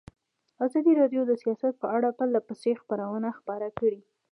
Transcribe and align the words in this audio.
ازادي 0.65 0.93
راډیو 1.01 1.21
د 1.27 1.31
سیاست 1.43 1.73
په 1.81 1.87
اړه 1.97 2.09
پرله 2.17 2.39
پسې 2.47 2.71
خبرونه 2.81 3.29
خپاره 3.39 3.67
کړي. 3.79 3.99